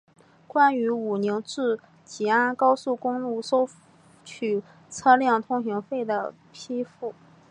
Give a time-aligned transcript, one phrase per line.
[0.47, 3.69] 关于武宁至吉安高速公路收
[4.25, 7.13] 取车辆通行费的批复